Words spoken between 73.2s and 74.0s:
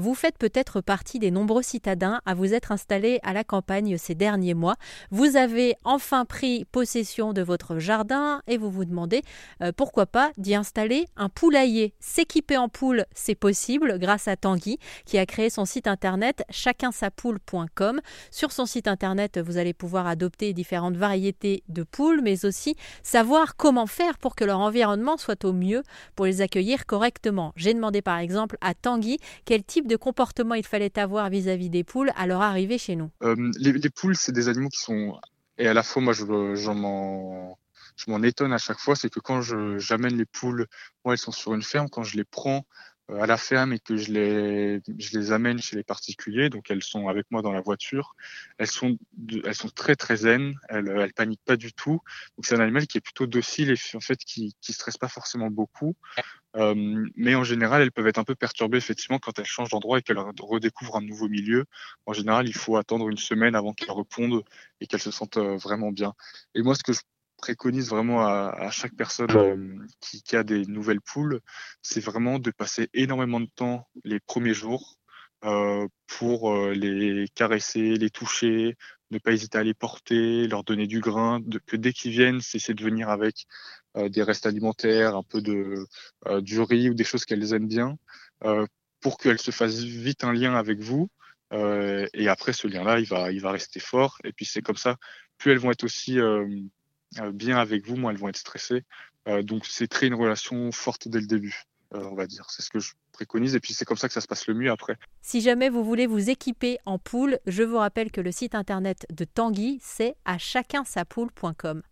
de temps